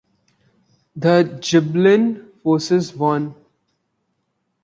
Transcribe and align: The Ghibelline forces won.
The 0.95 1.37
Ghibelline 1.39 2.31
forces 2.41 2.95
won. 2.95 3.35